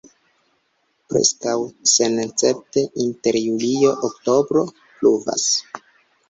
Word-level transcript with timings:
Preskaŭ 1.11 1.53
senescepte 1.91 2.85
inter 3.05 3.39
julio-oktobro 3.43 4.65
pluvas. 4.81 5.47